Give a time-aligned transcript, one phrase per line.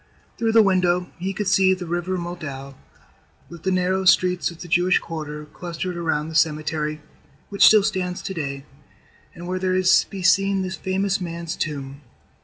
[0.39, 2.73] Through the window he could see the River Moldau
[3.49, 7.01] with the narrow streets of the Jewish quarter clustered around the cemetery,
[7.49, 8.65] which still stands to day,
[9.35, 12.01] and where is to be seen this famous man's tomb.